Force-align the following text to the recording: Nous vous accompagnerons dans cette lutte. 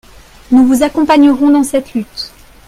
Nous 0.49 0.65
vous 0.65 0.81
accompagnerons 0.81 1.51
dans 1.51 1.63
cette 1.63 1.93
lutte. 1.93 2.31